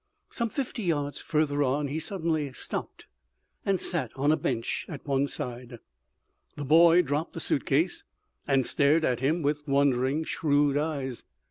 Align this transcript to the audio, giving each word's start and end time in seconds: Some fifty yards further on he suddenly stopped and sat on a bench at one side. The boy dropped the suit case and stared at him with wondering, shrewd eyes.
Some 0.31 0.49
fifty 0.49 0.81
yards 0.81 1.19
further 1.19 1.61
on 1.61 1.87
he 1.87 1.99
suddenly 1.99 2.51
stopped 2.53 3.05
and 3.67 3.79
sat 3.79 4.09
on 4.15 4.31
a 4.31 4.35
bench 4.35 4.83
at 4.89 5.05
one 5.05 5.27
side. 5.27 5.77
The 6.55 6.65
boy 6.65 7.03
dropped 7.03 7.33
the 7.33 7.39
suit 7.39 7.65
case 7.67 8.03
and 8.47 8.65
stared 8.65 9.05
at 9.05 9.19
him 9.19 9.43
with 9.43 9.67
wondering, 9.67 10.23
shrewd 10.23 10.75
eyes. 10.75 11.23